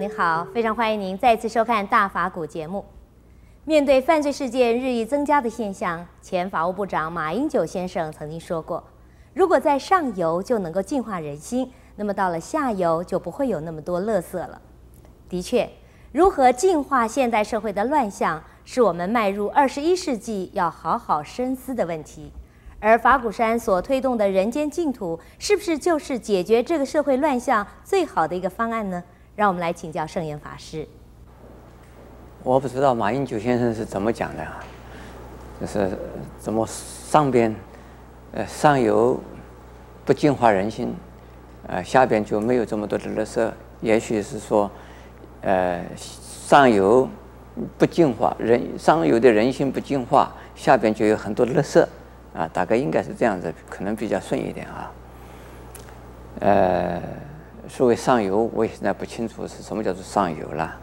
[0.00, 2.82] 您好，非常欢迎您再次收看《大法古》节目。
[3.66, 8.82] 面对犯罪事件日益增加的现象，前法务部长马英九先生曾经说过
[9.34, 14.62] ：“如果在上游就能够净化人心，那么到了下游就不会有那么多垃圾了。”
[15.28, 15.68] 的确，
[16.12, 22.32] 如何净化现代社会的乱象，是我们迈入二十一世纪要好好深思的问题。
[22.78, 29.04] 而法鼓山所推动的人间净土，是不是就是解决这个社会乱象最好的一个方案呢？
[29.36, 30.86] 让我们来请教圣严法师。
[32.42, 34.64] 我不知道马英九先生是怎么讲的啊，
[35.60, 35.90] 就是
[36.38, 37.54] 怎么上边，
[38.32, 39.20] 呃，上游
[40.04, 40.94] 不净化人心，
[41.66, 43.50] 呃，下边就没有这么多的垃圾。
[43.80, 44.70] 也许是说，
[45.42, 47.08] 呃，上游
[47.78, 51.86] 不净化人，上游的人心不净化，下边就有很多垃圾。
[52.32, 54.92] 啊，大概应该是这样子，可能比较顺一点啊。
[56.38, 57.02] 呃，
[57.70, 60.76] 所谓上游，我也现在不清楚是什么叫做上游了。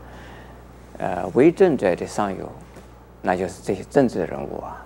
[0.99, 2.49] 呃，为政者的上游，
[3.21, 4.85] 那就是这些政治人物啊。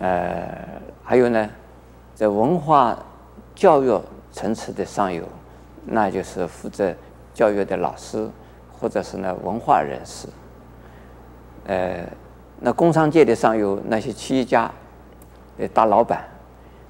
[0.00, 0.58] 呃，
[1.02, 1.48] 还有呢，
[2.14, 2.96] 在文化
[3.54, 3.98] 教育
[4.30, 5.26] 层次的上游，
[5.86, 6.94] 那就是负责
[7.32, 8.28] 教育的老师，
[8.78, 10.28] 或者是呢文化人士。
[11.66, 12.06] 呃，
[12.60, 14.70] 那工商界的上游，那些企业家。
[15.72, 16.24] 大老板，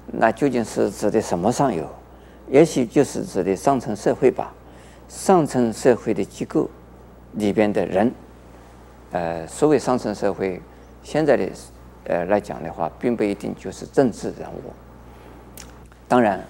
[0.07, 1.87] 那究竟是指的什么上游？
[2.49, 4.53] 也许就是指的上层社会吧。
[5.07, 6.69] 上层社会的机构
[7.33, 8.11] 里边的人，
[9.11, 10.59] 呃，所谓上层社会，
[11.03, 11.49] 现在的
[12.05, 14.73] 呃来讲的话，并不一定就是政治人物。
[16.07, 16.43] 当然，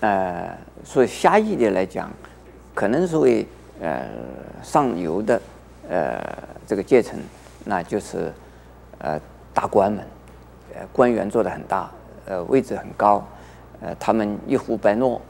[0.00, 2.10] 呃，所以狭义的来讲，
[2.74, 3.46] 可能所谓
[3.80, 4.04] 呃
[4.62, 5.40] 上游的
[5.88, 6.20] 呃
[6.66, 7.18] 这个阶层，
[7.64, 8.32] 那就是
[8.98, 9.20] 呃
[9.54, 10.04] 大官们。
[10.74, 11.90] 呃官员做得很大，
[12.26, 13.26] 呃，位置很高，
[13.86, 15.20] 呃，他们一呼百诺，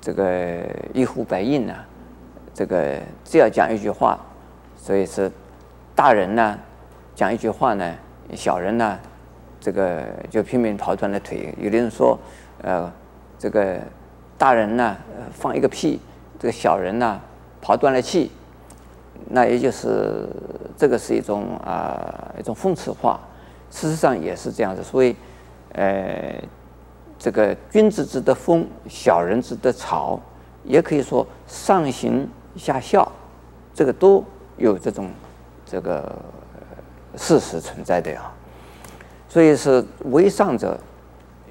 [0.00, 1.74] 这个一呼百应呢，
[2.54, 4.16] 这个只要讲一句话，
[4.76, 5.28] 所以是
[5.92, 6.56] 大人呢
[7.16, 7.94] 讲一句话呢，
[8.36, 8.96] 小人呢，
[9.60, 11.52] 这个就拼命跑断了腿。
[11.58, 12.16] 有的人说，
[12.62, 12.88] 呃，
[13.40, 13.80] 这个
[14.38, 14.96] 大人呢
[15.32, 16.00] 放一个屁，
[16.38, 17.20] 这个小人呢
[17.60, 18.30] 跑断了气，
[19.30, 20.28] 那也就是
[20.76, 23.18] 这个是一种啊、一种讽刺话。
[23.68, 25.16] 事实上也是这样子，所以，
[25.72, 26.40] 呃，
[27.18, 30.20] 这个君子之德风，小人之德草，
[30.64, 33.10] 也可以说上行下效，
[33.74, 34.24] 这个都
[34.56, 35.08] 有这种
[35.64, 36.14] 这个
[37.16, 38.30] 事实存在的呀。
[39.28, 40.78] 所以是为上者，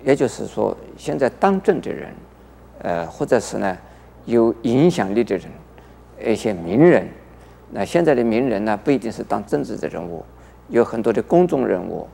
[0.04, 2.14] 也就是说，现在当政的人，
[2.80, 3.78] 呃，或者是呢
[4.26, 5.52] 有影响力的人，
[6.24, 7.08] 一些名人，
[7.72, 10.24] 那现在的名人呢，不一定是当政治的人物。
[10.70, 12.08] 有很多的公众人物，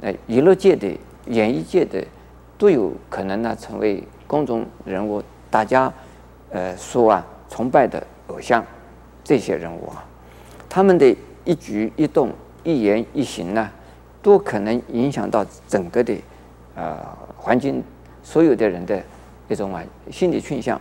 [0.00, 0.88] 呃，娱乐界的、
[1.26, 2.02] 演艺界的，
[2.58, 5.90] 都有可能呢成为公众人物，大家
[6.50, 8.62] 呃说啊崇拜的偶像，
[9.24, 10.04] 这些人物啊，
[10.68, 12.30] 他们的一举一动、
[12.64, 13.70] 一言一行呢，
[14.20, 16.14] 都可能影响到整个的
[16.74, 16.98] 呃
[17.36, 17.82] 环境，
[18.22, 19.00] 所有的人的
[19.48, 20.78] 一种啊心理倾向。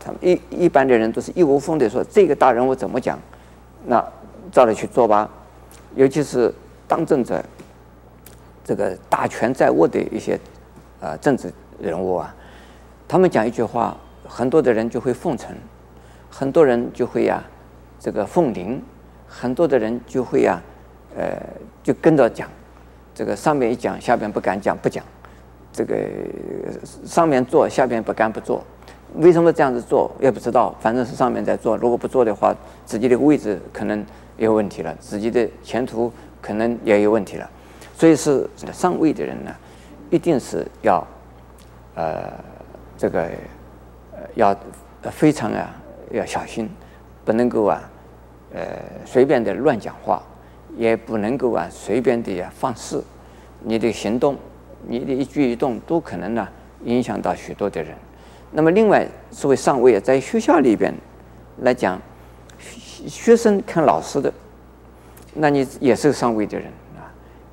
[0.00, 3.18] 他们一一般的人都是一窝蜂的说这个大人物怎么讲，
[3.86, 4.04] 那
[4.50, 5.30] 照着去做吧。
[5.94, 6.52] 尤其是
[6.88, 7.44] 当政者，
[8.64, 10.40] 这个大权在握的一些
[11.04, 12.34] 呃政治人物啊，
[13.06, 13.94] 他们讲一句话，
[14.26, 15.54] 很多的人就会奉承，
[16.30, 17.44] 很多人就会呀、
[18.00, 18.82] 这个奉灵，
[19.28, 20.58] 很多的人就会呀、
[21.14, 21.36] 呃
[21.82, 22.48] 就跟着讲，
[23.14, 25.04] 这个上面一讲，下边不敢讲不讲，
[25.70, 25.94] 这个
[27.04, 28.64] 上面做，下边不敢不做，
[29.16, 32.56] 为什么这样子做也不知道，反正是上面在做，如果不做的话，
[32.86, 34.02] 自己的位置可能。
[34.36, 36.12] 有问题了，自己的前途
[36.42, 37.48] 可能也有问题了，
[37.96, 39.54] 所以是上位的人呢，
[40.10, 41.06] 一定是要，
[41.94, 42.32] 呃，
[42.96, 43.30] 这个，
[44.34, 44.56] 要
[45.10, 45.74] 非常啊
[46.10, 46.68] 要小心，
[47.24, 47.82] 不能够啊，
[48.52, 48.62] 呃，
[49.04, 50.22] 随便的乱讲话，
[50.76, 53.02] 也不能够啊随便的呀放肆，
[53.60, 54.36] 你的行动，
[54.86, 56.48] 你的一举一动都可能呢
[56.84, 57.94] 影响到许多的人。
[58.52, 60.94] 那么另外，作为上位，在学校里边
[61.62, 62.00] 来讲。
[63.06, 64.32] 学生看老师的，
[65.34, 67.04] 那你也是个上位的人啊。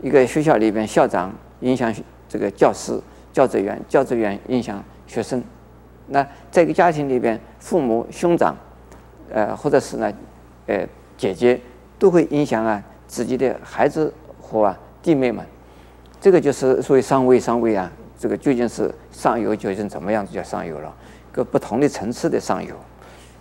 [0.02, 1.94] 一个学校里边，校长影响
[2.32, 2.98] 这个教师、
[3.34, 5.44] 教职员，教职员影响学生。
[6.08, 8.56] 那在一个家庭里边，父母、兄长，
[9.30, 10.10] 呃，或者是呢，
[10.68, 10.88] 呃，
[11.18, 11.60] 姐姐，
[12.00, 15.46] 都会影响啊自己的孩子和弟妹们。
[16.22, 20.96] 这个就是所谓上位，上位啊，这个究竟是上游，究竟怎么样子叫上游了？
[21.34, 22.74] 个不同的层次的上游。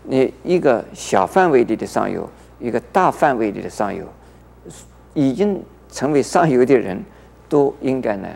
[0.02, 2.28] 你一个小范围里的上游，
[2.58, 4.04] 一个大范围里的上游，
[5.14, 7.00] 已经成为上游的人，
[7.48, 8.28] 都应该呢，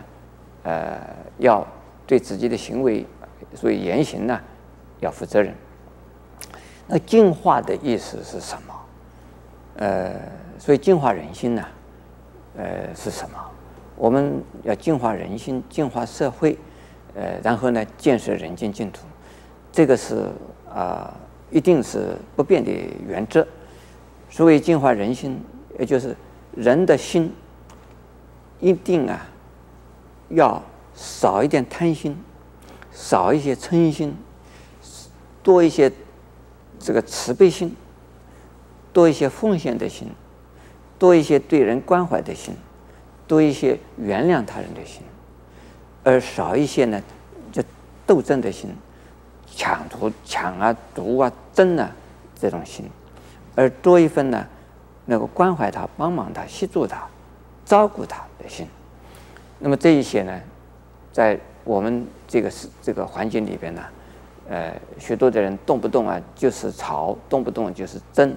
[0.64, 0.98] 呃，
[1.38, 1.64] 要
[2.06, 3.06] 对自己的行为，
[3.54, 4.40] 所以言行呢，
[5.00, 5.54] 要负责任。
[6.88, 8.74] 那净化的意思是什么？
[9.76, 10.12] 呃，
[10.58, 11.64] 所以净化人心呢、
[12.56, 13.38] 呃，是什么？
[13.96, 16.58] 我们要净化人心，净化社会，
[17.14, 19.06] 呃，然后呢，建设人间净土，
[19.70, 20.16] 这个是
[20.68, 21.14] 啊、呃，
[21.50, 22.70] 一定是不变的
[23.06, 23.46] 原则。
[24.28, 25.40] 所谓净化人心，
[25.78, 26.16] 也就是
[26.56, 27.32] 人的心，
[28.60, 29.26] 一定啊，
[30.34, 30.62] 要
[30.94, 32.16] 少一点贪心，
[32.92, 34.16] 少一些嗔心，
[35.42, 35.90] 多一些
[36.78, 37.74] 这个慈悲心，
[38.92, 40.08] 多一些奉献的心，
[40.98, 42.54] 多一些对人关怀的心。
[43.26, 45.00] 多一些原谅他人的心，
[46.02, 47.02] 而少一些呢，
[47.50, 47.62] 就
[48.06, 48.68] 斗争的心，
[49.50, 51.90] 抢夺、抢啊、夺啊、争啊
[52.38, 52.84] 这种心，
[53.54, 54.46] 而多一份呢，
[55.06, 57.08] 能够关怀他、帮忙他、协助他、
[57.64, 58.68] 照顾他的心。
[59.64, 60.40] 那么这一些呢，
[61.10, 63.80] 在我们这个是这个环境里边呢，
[64.50, 68.36] 呃，许多的人动不动啊就是吵，动不动就是争，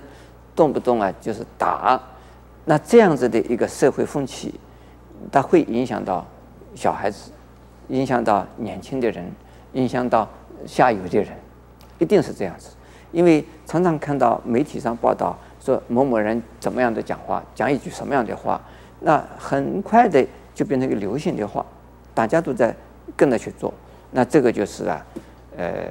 [0.55, 2.01] 动不动啊就是打，
[2.63, 4.57] 那这样子的一个社会风气。
[5.29, 6.25] 它会影响到
[6.73, 7.29] 小孩子，
[7.89, 9.29] 影响到年轻的人，
[9.73, 10.29] 影响到
[10.65, 11.33] 下游的人，
[11.99, 12.69] 一定是这样子。
[13.11, 18.61] 因为常常看到媒体上报道说某某人怎么样的讲话，讲一句什么样的话，
[19.01, 20.25] 那很快的
[20.57, 21.63] 就变成一个流行的话，
[22.15, 22.75] 大家都在
[23.15, 23.71] 跟着去做。
[24.09, 25.05] 那这个就是啊，
[25.55, 25.85] 呃，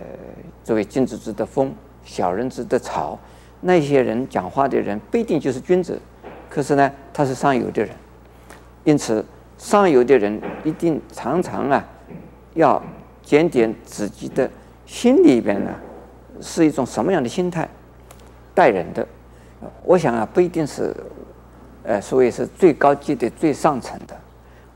[0.65, 1.73] 作为君子之德风，
[2.05, 3.17] 小人之德草。
[3.61, 6.01] 那些人讲话的人不一定就是君子，
[6.51, 7.95] 可是呢，他是上游的人。
[8.83, 9.25] 因此，
[9.57, 11.87] 上游的人一定常常啊，
[12.55, 12.83] 要
[13.23, 14.51] 检点自己的
[14.85, 15.71] 心里边呢，
[16.41, 17.69] 是一种什么样的心态
[18.53, 19.07] 待人的。
[19.85, 20.93] 我想啊，不一定是，
[21.85, 24.17] 呃，所谓是最高级的、最上层的。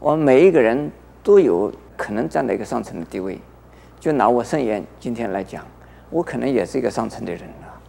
[0.01, 0.91] 我们每一个人
[1.23, 3.39] 都有可能站在一个上层的地位。
[4.01, 5.63] 就拿我圣言今天来讲，
[6.09, 7.81] 我可能也是一个上层的人了。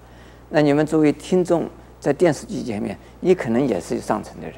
[0.49, 1.69] 那你们作为听众，
[2.01, 4.57] 在电视机前面，你可能也是上层的人。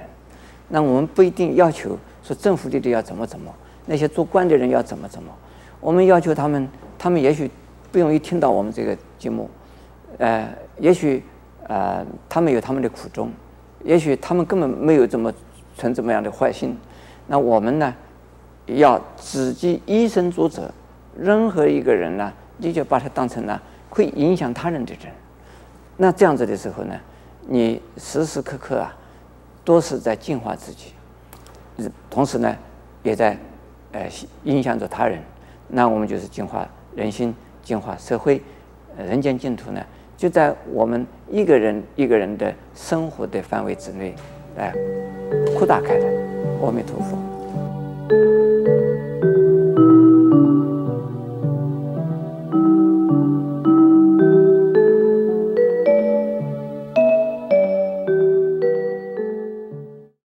[0.67, 3.53] 那我们不一定要求说政府里的要怎么怎么，
[3.85, 5.31] 那些做官的人要怎么怎么，
[5.79, 6.67] 我们要求他们，
[6.97, 7.47] 他们也许
[7.91, 9.47] 不容易听到我们这个节目，
[10.17, 11.21] 呃，也许
[11.67, 13.31] 呃他们有他们的苦衷，
[13.83, 15.31] 也许他们根本没有这么
[15.77, 16.75] 存怎么样的坏心，
[17.27, 17.93] 那我们呢，
[18.67, 20.71] 要自己以身作则，
[21.17, 25.11] 任何一个人呢，你就把他当成了会影响他人的人，
[25.97, 26.95] 那这样子的时候呢，
[27.47, 28.95] 你时时刻刻啊。
[29.65, 30.87] 都是在净化自己，
[32.09, 32.53] 同时呢，
[33.01, 33.37] 也在
[33.93, 34.09] 呃
[34.43, 35.17] 影响着他人。
[35.69, 37.33] 那我们就是净化人心，
[37.63, 38.41] 净化社会，
[38.97, 39.81] 人间净土呢，
[40.17, 44.13] 就在我们一个人一个人的生活的范围之内
[44.57, 44.75] 来
[45.57, 46.32] 扩大开来。
[46.65, 48.62] 阿弥陀佛。